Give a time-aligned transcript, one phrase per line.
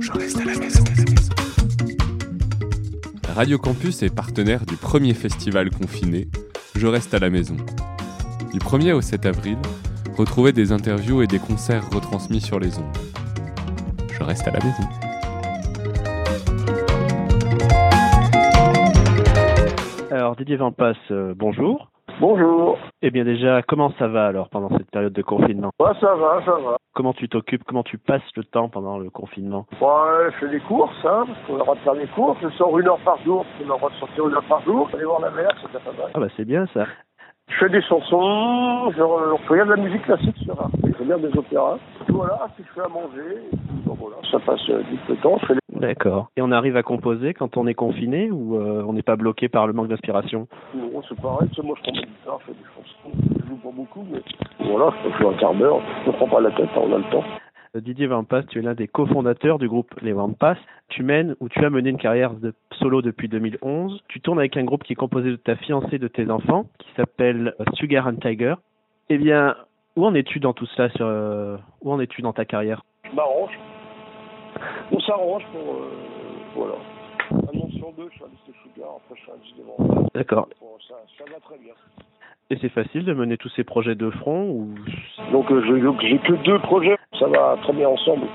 [0.00, 0.84] Je reste à la maison.
[3.34, 6.28] Radio Campus est partenaire du premier festival confiné,
[6.74, 7.56] Je reste à la maison.
[8.52, 9.58] Du 1er au 7 avril,
[10.16, 12.96] retrouvez des interviews et des concerts retransmis sur les ondes.
[14.10, 14.84] Je reste à la maison.
[20.10, 21.90] Alors Didier Van Passe, euh, bonjour.
[22.20, 22.78] Bonjour.
[23.02, 25.70] Eh bien déjà, comment ça va alors pendant cette période de confinement?
[25.78, 26.76] Ouais, ça va, ça va.
[26.94, 29.66] Comment tu t'occupes Comment tu passes le temps pendant le confinement?
[29.82, 32.38] Ouais, je fais des courses, hein, parce qu'on a le droit de faire des courses.
[32.42, 34.62] Je sors une heure par jour, on a le droit de sortir une heure par
[34.62, 34.88] jour.
[34.94, 36.10] Aller voir la mer, c'est déjà pas mal.
[36.14, 36.86] Ah bah c'est bien ça.
[37.48, 41.38] Je fais des chansons, je, je regarde de la musique classique sur je regarde des
[41.38, 41.78] opéras.
[42.08, 43.42] Et voilà, si je fais à manger,
[43.84, 45.38] bon, voilà, ça passe euh, vite le temps.
[45.42, 45.60] Je fais des...
[45.80, 46.30] D'accord.
[46.36, 49.48] Et on arrive à composer quand on est confiné ou euh, on n'est pas bloqué
[49.48, 50.48] par le manque d'inspiration?
[50.74, 53.36] Bon, c'est pareil, tu sais, moi je prends ma guitare, je fais des chansons.
[53.42, 54.20] Je joue pas beaucoup, mais
[54.60, 55.80] voilà, je jouer un quart d'heure.
[56.06, 57.24] Je prends pas la tête, on a le temps.
[57.76, 60.58] Euh, Didier Van Passe, tu es l'un des cofondateurs du groupe Les Van Passe.
[60.88, 64.02] Tu mènes ou tu as mené une carrière de solo depuis 2011.
[64.08, 66.66] Tu tournes avec un groupe qui est composé de ta fiancée et de tes enfants,
[66.78, 68.54] qui s'appelle euh, Sugar and Tiger.
[69.08, 69.56] Eh bien,
[69.96, 72.82] où en es-tu dans tout cela sur, euh, Où en es-tu dans ta carrière?
[73.04, 73.58] Je m'arrange.
[74.92, 75.74] On s'arrange pour.
[75.74, 75.90] Euh,
[76.54, 76.74] voilà.
[77.30, 80.08] Un an sur deux, je suis un liste Sugar, après je suis un devant.
[80.14, 80.48] D'accord.
[80.88, 81.72] Ça, ça va très bien.
[82.50, 84.68] Et c'est facile de mener tous ces projets de front ou...
[85.32, 85.60] Donc euh,
[86.00, 88.28] j'ai que deux projets, ça va très bien ensemble.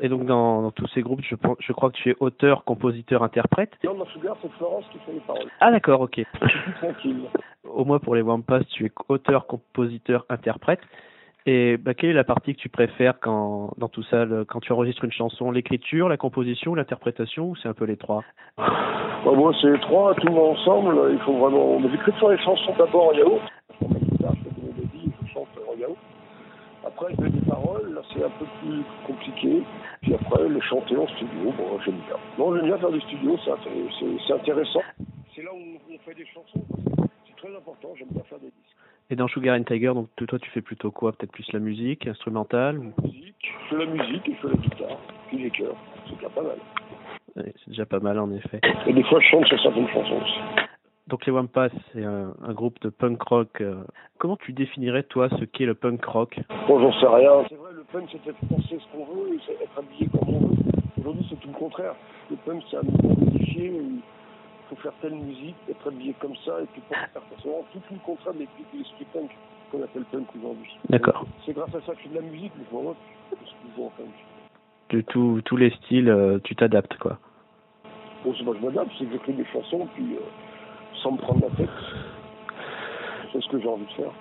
[0.00, 2.64] Et donc dans, dans tous ces groupes, je, pense- je crois que tu es auteur,
[2.64, 3.72] compositeur, interprète.
[3.84, 5.50] Non, dans Sugar, c'est Florence qui fait les paroles.
[5.60, 6.22] Ah d'accord, ok.
[6.80, 7.24] Tranquille.
[7.68, 10.80] Au moins pour les Wampas, tu es auteur, compositeur, interprète.
[11.46, 14.72] Et bah, quelle est la partie que tu préfères quand, dans tout ça, quand tu
[14.72, 15.50] enregistres une chanson?
[15.50, 18.22] L'écriture, la composition, l'interprétation ou c'est un peu les trois?
[18.56, 21.78] Bah, moi, c'est les trois, tout le monde ensemble, il faut vraiment...
[21.80, 23.40] Mais j'écris sur les chansons d'abord en yaourt.
[23.80, 24.88] Ma guitare, je fais des.
[26.86, 27.12] Après,
[27.48, 29.62] paroles, là, c'est un peu plus compliqué.
[30.02, 32.16] Puis après, le chanter en studio, bon, j'aime bien.
[32.38, 32.90] Non, j'aime bien faire
[33.48, 34.82] inté- c'est- c'est intéressant.
[35.34, 35.58] C'est là où
[35.92, 36.64] on fait des chansons.
[37.26, 38.76] C'est très important, j'aime bien faire des disques.
[39.10, 41.12] Et dans Sugar and Tiger, donc toi tu fais plutôt quoi?
[41.12, 44.98] Peut-être plus la musique, instrumentale ou- je fais la musique et je fais la guitare,
[45.28, 45.76] puis les chœurs.
[46.06, 46.56] C'est déjà pas mal.
[47.36, 48.60] Ouais, C'est déjà pas mal en effet.
[48.86, 50.38] Et des fois, je chante sur certaines chansons aussi.
[51.06, 53.62] Donc les Wampas, c'est un, un groupe de punk rock.
[53.62, 53.76] euh,
[54.18, 56.38] Comment tu définirais toi ce qu'est le punk rock?
[56.66, 57.46] Bon, j'en sais rien.
[57.48, 60.48] C'est vrai, le punk, c'est être penser ce qu'on veut et être habillé comme on
[60.48, 60.56] veut.
[61.00, 61.94] Aujourd'hui, c'est tout le contraire.
[62.30, 64.00] Le punk, c'est un mouvement modifié où
[64.68, 67.98] faut faire telle musique, être habillé comme ça et puis pas faire vraiment tout le
[68.04, 69.30] contraire de l'esprit de l'esprit punk
[69.70, 70.78] qu'on appelle punk aujourd'hui.
[70.88, 71.26] D'accord.
[71.44, 72.96] C'est grâce à ça que je fais de la musique, mais pour moi,
[73.30, 74.14] c'est ce que je en punk.
[74.90, 77.18] De tous tous les styles, euh, tu t'adaptes quoi.
[78.24, 80.20] Bon, c'est moi, je m'adapte, c'est que j'écris des chansons, puis euh,
[81.02, 81.68] sans me prendre la tête.
[83.32, 84.12] C'est ce que j'ai envie de faire.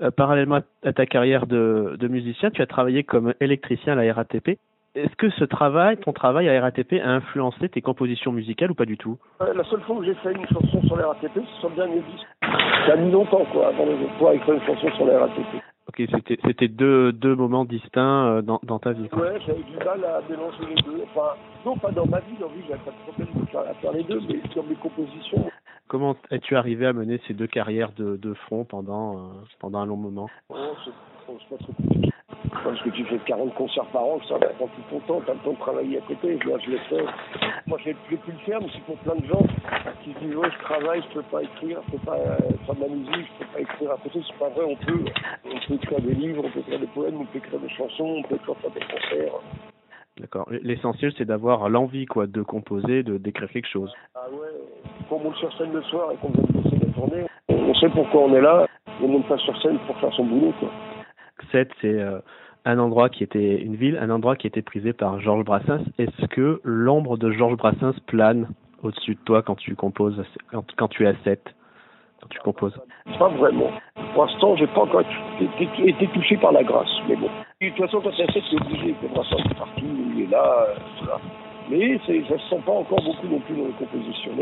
[0.00, 4.14] Euh, parallèlement à ta carrière de, de musicien, tu as travaillé comme électricien à la
[4.14, 4.58] RATP.
[4.98, 8.84] Est-ce que ce travail, ton travail à RATP, a influencé tes compositions musicales ou pas
[8.84, 9.16] du tout?
[9.40, 11.76] Ouais, La seule fois où j'ai fait une chanson sur la RATP, c'est sur le
[11.76, 12.26] dernier disque.
[12.86, 15.62] Ça a mis longtemps, quoi, avant de pouvoir écrire une chanson sur la RATP.
[15.88, 19.08] Ok, c'était c'était deux deux moments distincts euh, dans, dans ta vie.
[19.08, 19.22] quoi.
[19.22, 21.02] Ouais, j'avais du mal à mélanger les deux.
[21.14, 21.30] Enfin,
[21.64, 23.92] non, pas dans ma vie, dans vie, j'avais pas de problème de faire, à faire
[23.92, 25.48] les deux, mais sur mes compositions,
[25.86, 29.20] Comment es-tu arrivé à mener ces deux carrières de, de front pendant euh,
[29.60, 30.28] pendant un long moment?
[30.50, 30.90] Oh, c'est
[31.26, 32.10] c'est pas trop compliqué.
[32.64, 35.34] Parce que tu fais 40 concerts par an, ça va prend tout ton temps, t'as
[35.34, 37.04] le temps de travailler à côté, je, je l'ai fait.
[37.66, 39.42] Moi, je ne plus le faire, mais c'est pour plein de gens
[40.04, 42.74] qui se disent, ouais, je travaille, je peux pas écrire, je peux pas euh, faire
[42.74, 45.04] de la musique, je peux pas écrire à côté, c'est pas vrai, on peut.
[45.44, 48.16] On peut écrire des livres, on peut écrire des poèmes, on peut écrire des chansons,
[48.18, 49.40] on peut écrire faire des concerts.
[50.20, 50.48] D'accord.
[50.50, 53.92] L'essentiel, c'est d'avoir l'envie quoi de composer, de d'écrire quelque chose.
[54.14, 54.48] Ah ouais,
[55.08, 57.74] quand on monte sur scène le soir et qu'on vient de bosser la journée, on
[57.74, 58.66] sait pourquoi on est là,
[59.02, 60.70] on monte pas sur scène pour faire son boulot, quoi.
[61.52, 62.18] Sète, c'est euh,
[62.64, 65.84] un endroit qui était une ville, un endroit qui était prisé par Georges Brassens.
[65.98, 68.48] Est-ce que l'ombre de Georges Brassens plane
[68.82, 70.22] au-dessus de toi quand tu composes,
[70.76, 71.54] quand, tu es à Sète,
[72.20, 72.78] quand tu composes?
[73.18, 73.70] Pas vraiment.
[74.14, 75.02] Pour l'instant, j'ai pas encore
[75.40, 77.28] été, touché par la grâce, mais bon.
[77.60, 78.94] De toute façon, quand c'est fait, c'est obligé.
[79.14, 79.84] Brassens est partout,
[80.14, 81.16] il est là, euh.
[81.70, 84.32] Mais c'est- ça se sent pas encore beaucoup non plus dans les compositions.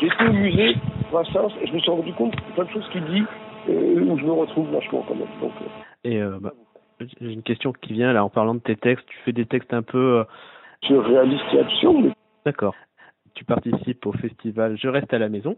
[0.00, 0.74] J'ai été au musée,
[1.10, 3.24] Brassens, et je me suis rendu compte de plein de choses qu'il dit,
[3.68, 5.28] euh, où je me retrouve vachement quand même.
[5.40, 5.66] Donc, euh,
[6.04, 6.52] Et euh, bah,
[7.00, 9.06] j'ai une question qui vient là en parlant de tes textes.
[9.06, 10.24] Tu fais des textes un peu euh,
[10.86, 12.12] c'est réaliste et absurde, mais
[12.44, 12.74] D'accord.
[13.34, 15.56] Tu participes au festival Je reste à la maison,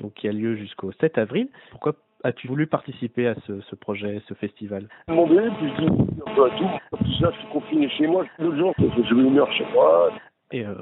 [0.00, 1.48] donc qui a lieu jusqu'au 7 avril.
[1.70, 1.94] Pourquoi
[2.24, 6.06] as-tu voulu participer à ce, ce projet, ce festival demandé, puis je dis tout.
[7.02, 8.24] Puis là, je suis confiné chez moi.
[8.38, 10.10] L'autre jour, j'ai joué une heure chez moi.
[10.52, 10.74] Et euh,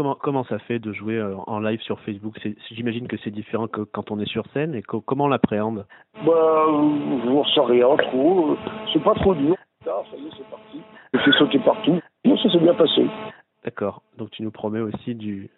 [0.00, 2.34] comment comment ça fait de jouer euh, en live sur Facebook?
[2.70, 4.74] J'imagine que c'est différent que quand on est sur scène.
[4.74, 5.84] Et co- comment on l'appréhende?
[6.24, 8.56] Bah, je n'en sais rien trop.
[8.94, 9.54] C'est pas trop dur.
[9.84, 10.80] Ça y est, c'est parti.
[11.12, 12.00] Je fais sauter partout.
[12.24, 13.06] Non, ça s'est bien passé.
[13.62, 14.00] D'accord.
[14.16, 15.50] Donc tu nous promets aussi du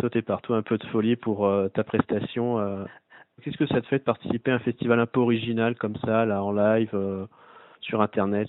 [0.00, 2.58] sauter partout, un peu de folie pour euh, ta prestation.
[2.58, 2.84] euh.
[3.42, 6.24] Qu'est-ce que ça te fait de participer à un festival un peu original comme ça,
[6.24, 7.26] là, en live, euh,
[7.82, 8.48] sur Internet?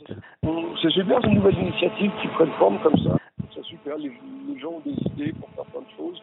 [0.81, 3.18] C'est super, c'est une nouvelle initiative qui prenne forme comme ça.
[3.83, 4.12] Super, les,
[4.54, 6.22] les gens ont des idées pour faire plein de choses.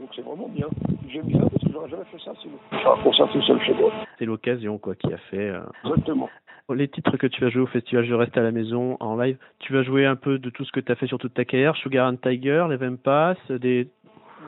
[0.00, 0.66] Donc c'est vraiment bien.
[1.08, 2.54] J'aime bien parce que j'aurais jamais fait ça sinon.
[2.72, 3.92] Un concert tout seul chez moi.
[4.18, 5.50] C'est l'occasion, quoi, qui a fait.
[5.50, 5.60] euh.
[5.84, 6.28] Exactement.
[6.74, 9.36] Les titres que tu vas jouer au festival Je reste à la maison en live,
[9.58, 11.44] tu vas jouer un peu de tout ce que tu as fait sur toute ta
[11.44, 13.88] carrière, Sugar and Tiger, les Pass, des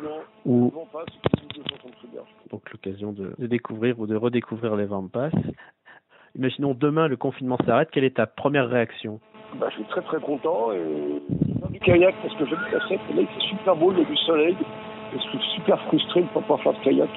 [0.03, 0.11] Non,
[0.47, 2.25] ou non pas, c'est une deux chansons de Sugar.
[2.51, 5.33] donc l'occasion de, de découvrir ou de redécouvrir les Pass.
[6.37, 9.21] Imaginons demain le confinement s'arrête, quelle est ta première réaction?
[9.61, 11.23] Bah, je suis très très content et
[11.85, 14.05] kayak parce que j'habite à 7 et là il fait super beau, il y a
[14.05, 14.57] du soleil
[15.15, 17.11] et je suis super frustré de ne pas pouvoir faire de kayak.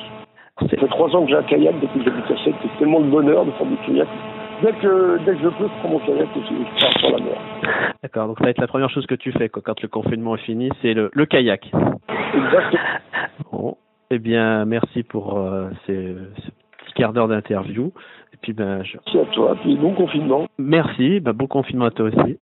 [0.59, 2.99] Ça fait trois ans que j'ai un kayak depuis que j'habite à 7, c'est tellement
[3.01, 4.07] de bonheur de faire du kayak.
[4.63, 7.23] Dès que, dès que je peux, je prends mon kayak et je pars sur la
[7.23, 7.93] mer.
[8.03, 10.35] D'accord, donc ça va être la première chose que tu fais quoi, quand le confinement
[10.35, 11.69] est fini, c'est le, le kayak.
[12.33, 12.81] Exactement.
[13.51, 13.77] Bon,
[14.09, 16.49] eh bien, merci pour euh, ces, ce
[16.85, 17.91] petit quart d'heure d'interview.
[18.33, 18.97] Et puis, ben, je...
[18.97, 20.47] Merci à toi, puis bon confinement.
[20.57, 22.37] merci, ben, bon confinement à toi aussi.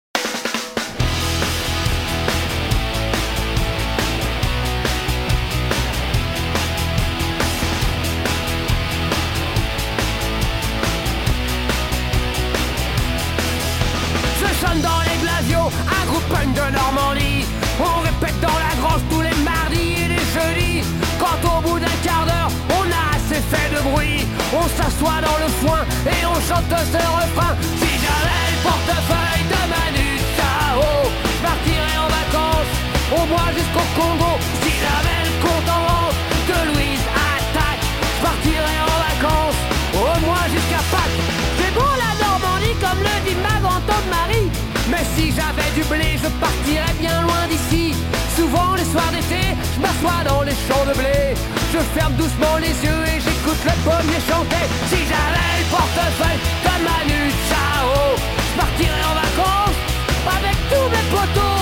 [24.77, 27.53] S'assoit dans le foin et on chante ce refrain.
[27.79, 30.83] Si j'avais le portefeuille de Manu Chao,
[31.23, 32.73] je partirais en vacances,
[33.17, 34.33] au moins jusqu'au Congo.
[34.61, 36.19] Si j'avais le compte en banque
[36.49, 37.85] de Louise Attaque,
[38.15, 39.61] je partirais en vacances,
[39.95, 41.21] au moins jusqu'à Pâques.
[41.57, 44.49] C'est bon la Normandie comme le dit ma grand-tante Marie.
[44.91, 47.95] Mais si j'avais du blé, je partirais bien loin d'ici.
[48.35, 51.33] Souvent les soirs d'été, je m'assois dans les champs de blé.
[51.73, 54.65] Je ferme doucement les yeux et j'écoute le pommier chanter.
[54.89, 59.79] Si j'avais le portefeuille de Manu Chao, je partirais en vacances
[60.27, 61.54] avec tous mes potos.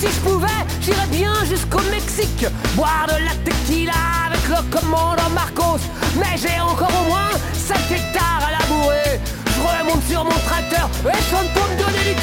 [0.00, 3.92] Si je pouvais, j'irais bien jusqu'au Mexique, boire de la tequila
[4.26, 5.80] avec le commandant Marcos.
[6.16, 9.20] Mais j'ai encore au moins 5 hectares à labourer.
[9.46, 12.14] Je remonte sur mon tracteur et je chante pour me donner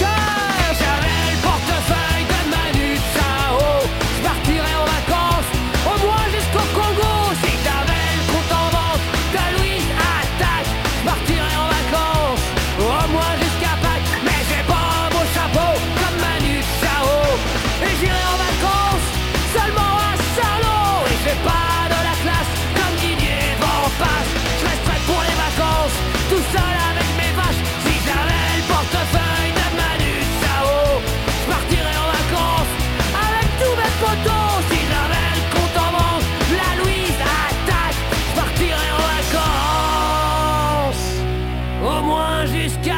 [42.67, 42.96] attaque, je